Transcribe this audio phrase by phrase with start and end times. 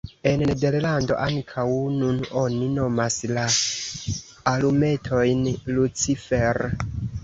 [0.29, 1.65] En Nederlando ankaŭ
[1.99, 3.45] nun oni nomas la
[4.57, 5.49] alumetojn
[5.81, 6.65] lucifer.